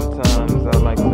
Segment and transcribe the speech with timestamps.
[0.00, 1.07] sometimes I like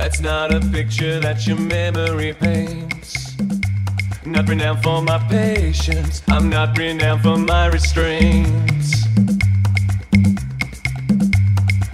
[0.00, 3.36] That's not a picture that your memory paints.
[4.24, 9.04] Not renowned for my patience, I'm not renowned for my restraints.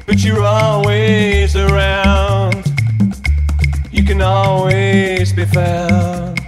[0.06, 2.64] But you're always around,
[3.90, 6.38] you can always be found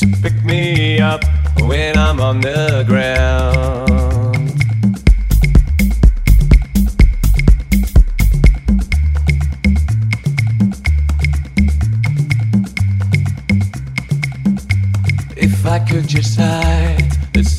[0.00, 1.22] to pick me up
[1.60, 3.95] when I'm on the ground.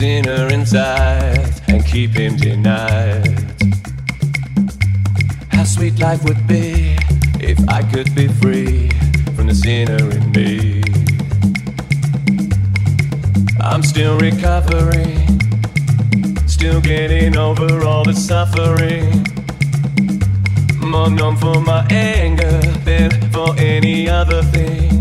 [0.07, 3.27] keeping inside and keep him denied.
[5.51, 6.95] How sweet life would be
[7.41, 8.89] if I could be free
[9.35, 10.81] from the sinner in me.
[13.59, 15.41] I'm still recovering,
[16.47, 19.25] still getting over all the suffering.
[20.79, 24.96] More known for my anger than for any other thing.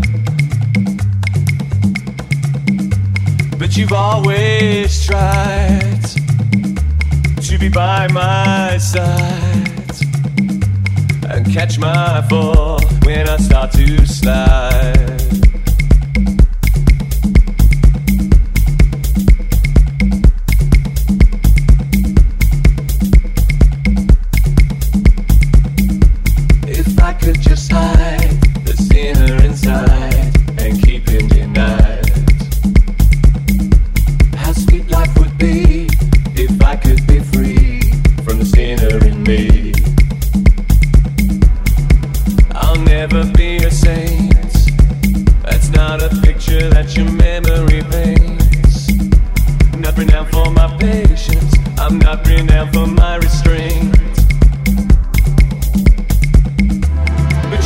[3.77, 6.03] you've always tried
[7.39, 9.91] to be by my side
[11.29, 15.36] and catch my fall when I start to slide.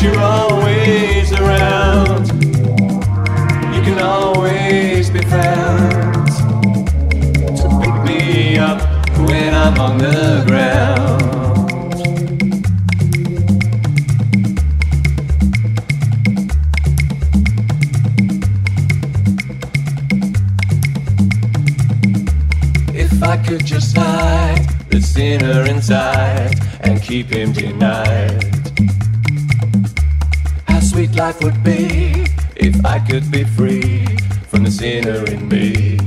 [0.01, 2.27] you're always around.
[3.75, 6.27] You can always be found
[7.57, 8.81] to pick me up
[9.19, 11.21] when I'm on the ground.
[22.95, 28.10] If I could just hide the sinner inside and keep him denied.
[31.31, 32.25] Life would be
[32.57, 34.05] if I could be free
[34.49, 35.97] from the sinner in me.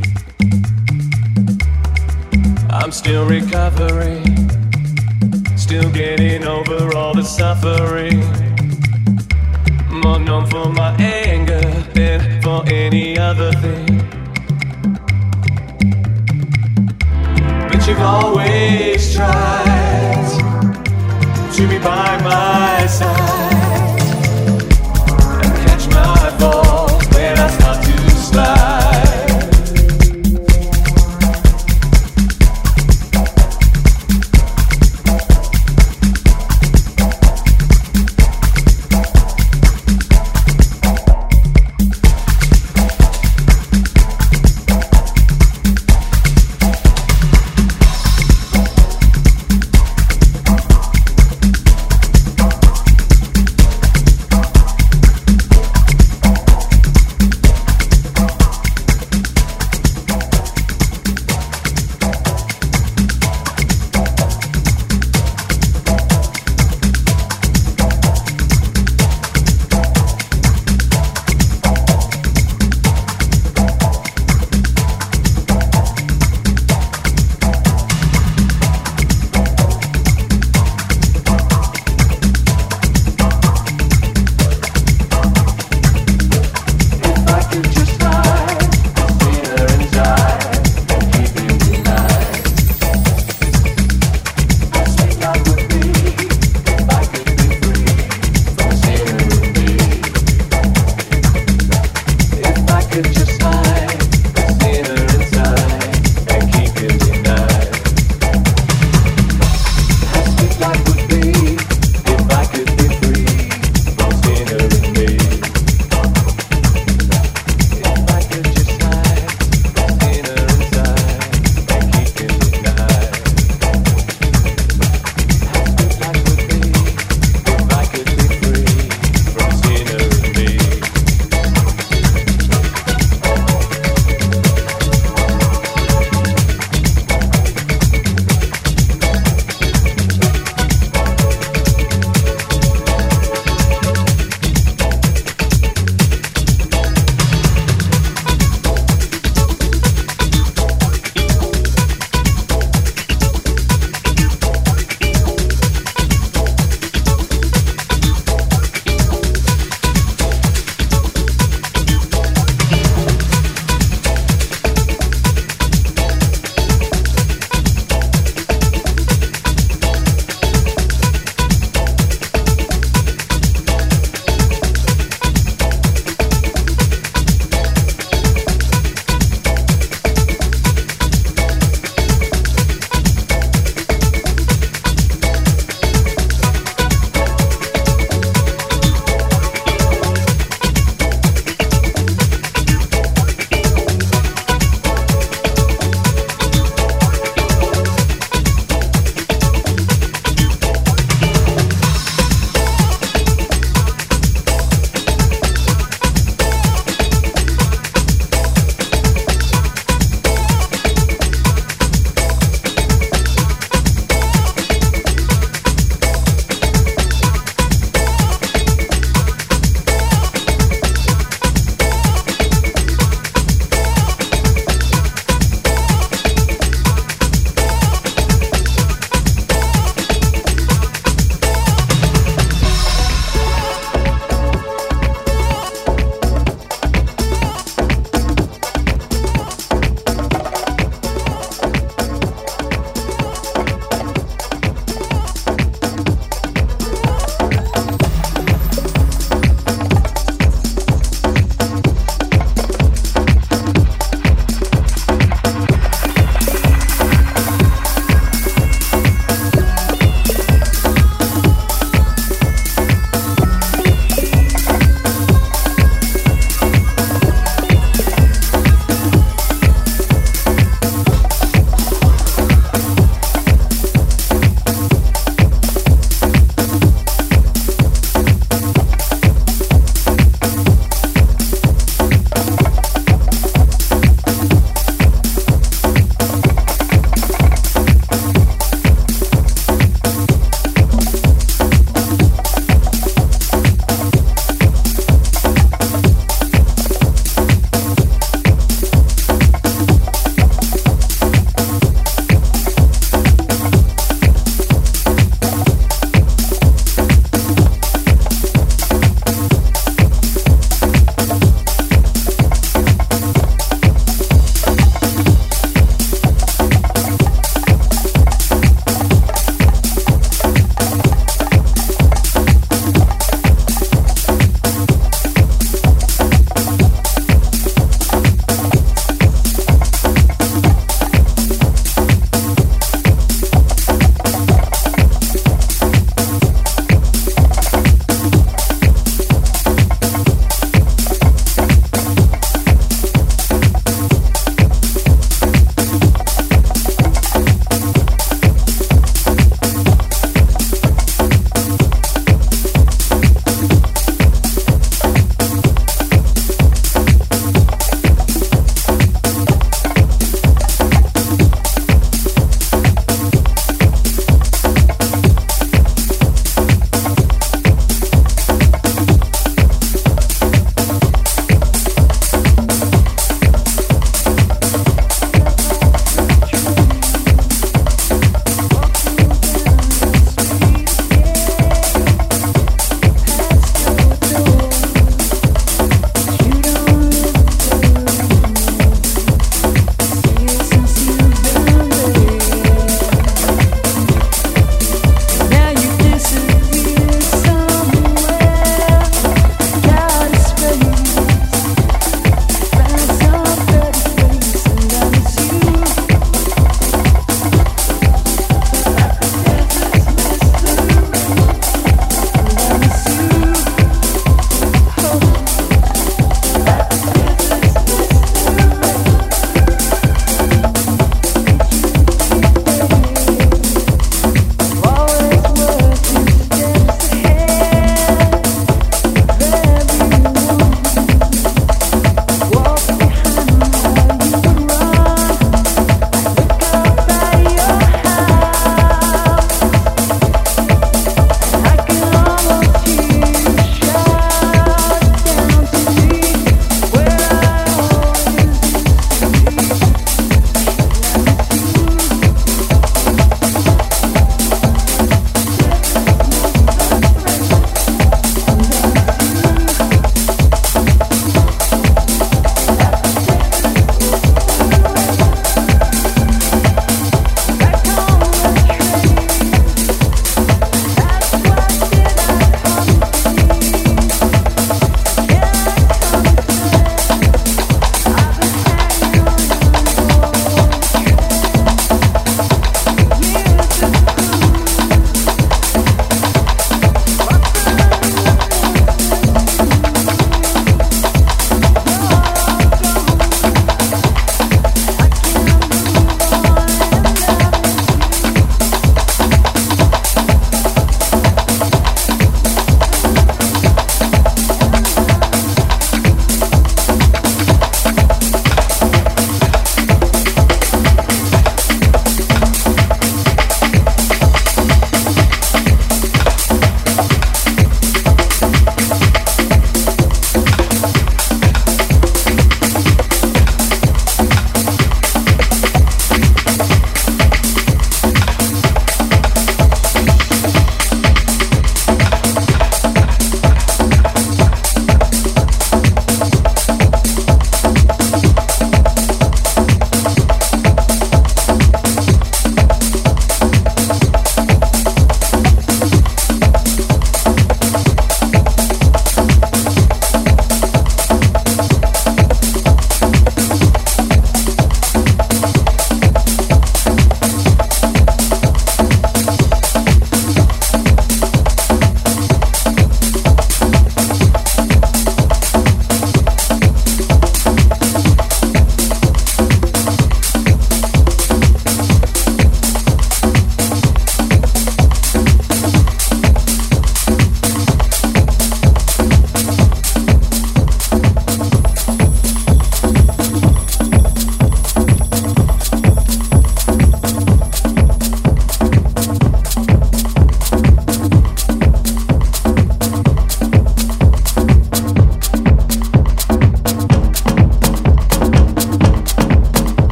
[2.69, 4.25] I'm still recovering,
[5.57, 8.21] still getting over all the suffering.
[10.03, 13.99] More known for my anger than for any other thing.
[17.71, 20.33] But you've always tried
[21.55, 23.64] to be by my side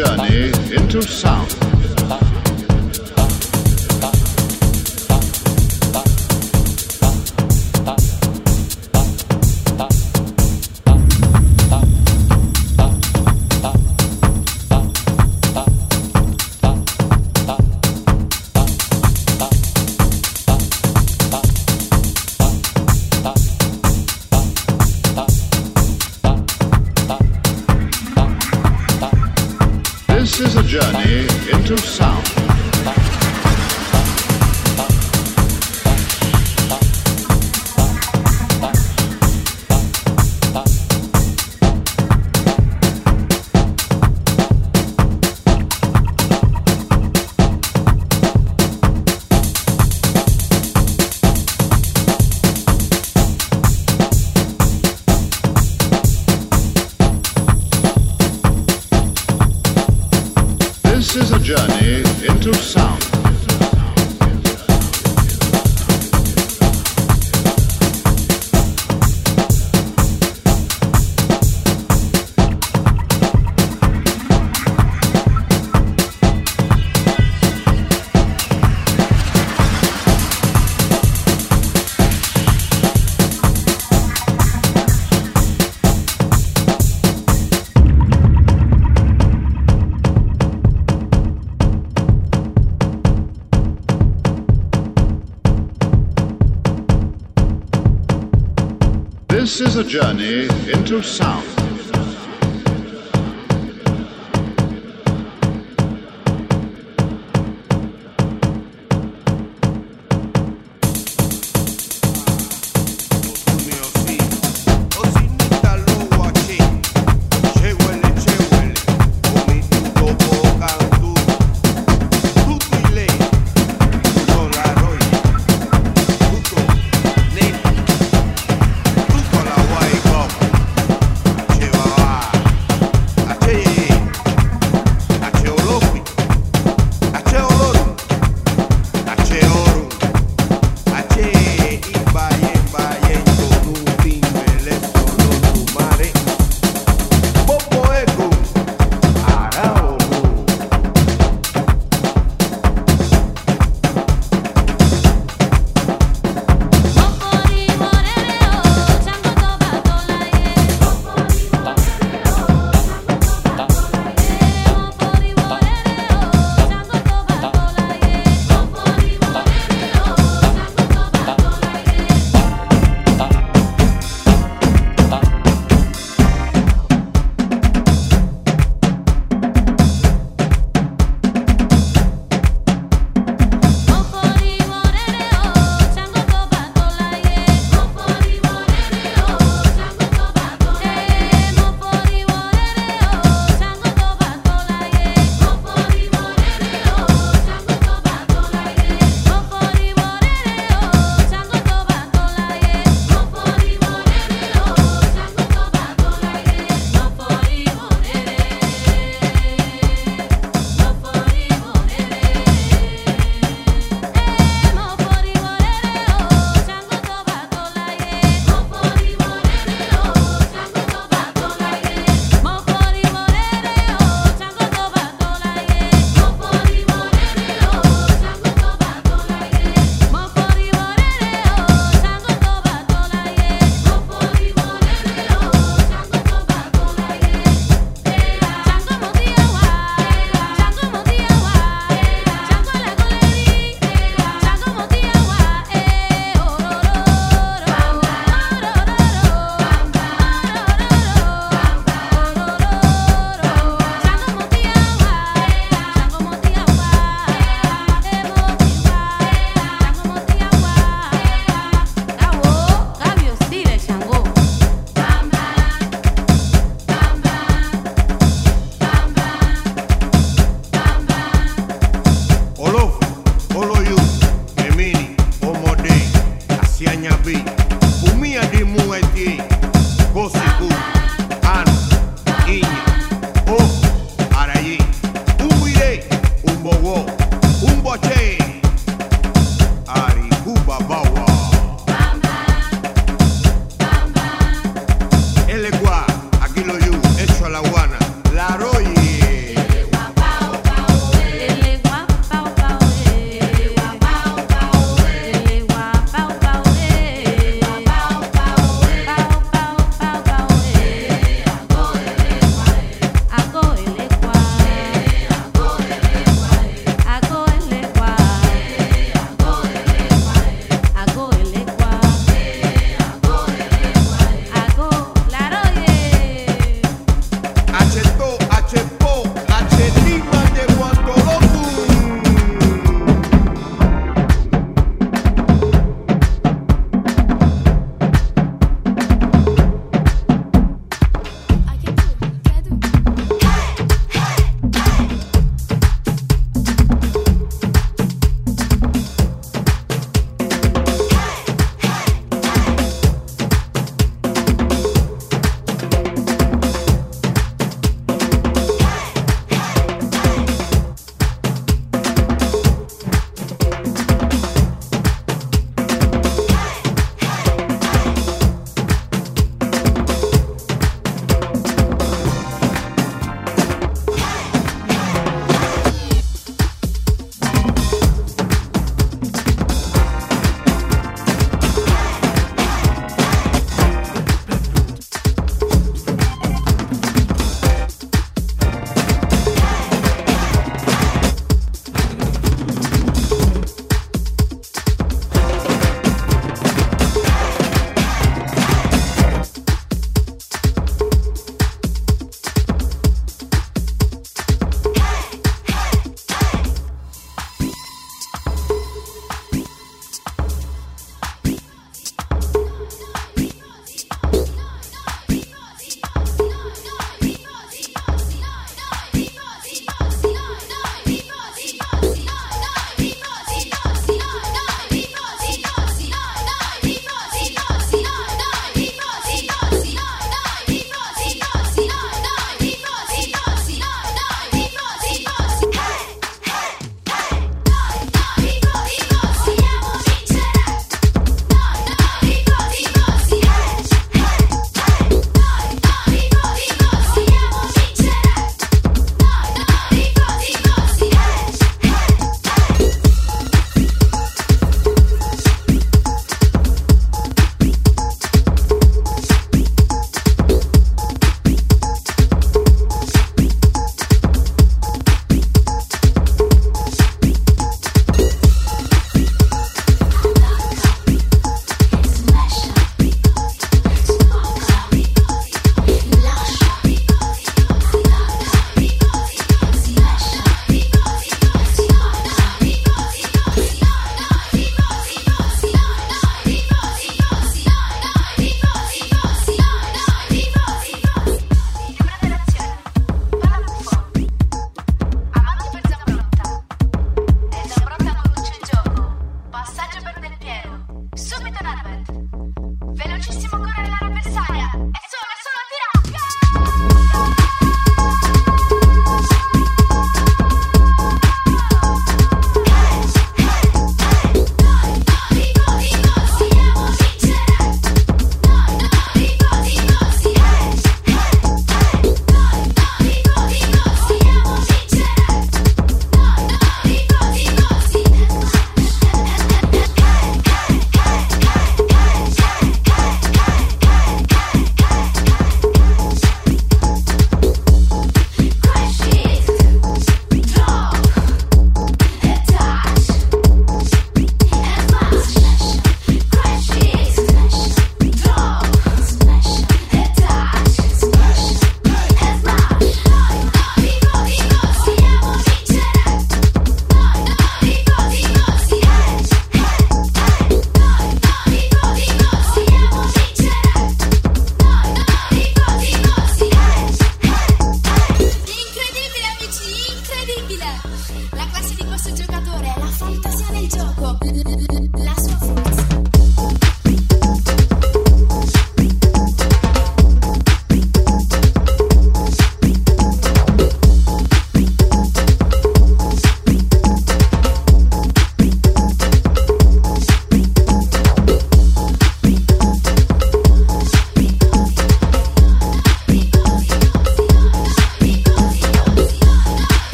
[0.00, 1.59] journey into sound.
[99.80, 101.29] A journey into sound.